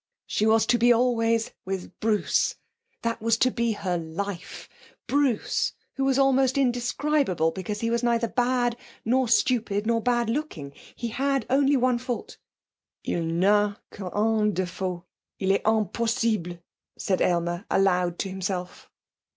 She 0.25 0.47
was 0.47 0.65
to 0.65 0.79
be 0.79 0.91
always 0.91 1.51
with 1.63 1.99
Bruce! 1.99 2.55
That 3.03 3.21
was 3.21 3.37
to 3.37 3.51
be 3.51 3.73
her 3.73 3.99
life! 3.99 4.67
Bruce, 5.05 5.73
who 5.93 6.03
was 6.05 6.17
almost 6.17 6.57
indescribable 6.57 7.51
because 7.51 7.81
he 7.81 7.91
was 7.91 8.01
neither 8.01 8.27
bad, 8.27 8.77
nor 9.05 9.27
stupid, 9.27 9.85
nor 9.85 10.01
bad 10.01 10.27
looking. 10.27 10.73
He 10.95 11.09
had 11.09 11.45
only 11.51 11.77
one 11.77 11.99
fault. 11.99 12.39
'Il 13.03 13.21
n'a 13.21 13.75
qu'un 13.91 14.51
défaut 14.55 15.03
il 15.39 15.51
est 15.51 15.61
impossible,' 15.67 16.57
said 16.97 17.21
Aylmer 17.21 17.65
aloud 17.69 18.17
to 18.17 18.29
himself. 18.29 18.89